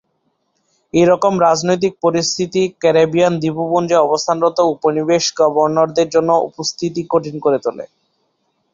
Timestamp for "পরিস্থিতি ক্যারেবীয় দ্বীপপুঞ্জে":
2.01-3.97